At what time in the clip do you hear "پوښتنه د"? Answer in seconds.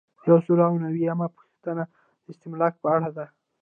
1.37-2.25